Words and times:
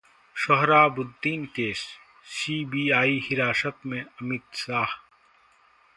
Sohrabuddin 0.35 1.43
case: 1.55 1.83
CBI 2.31 3.19
हिरासत 3.23 3.85
में 3.85 4.01
अमित 4.01 4.55
शाह 4.55 4.99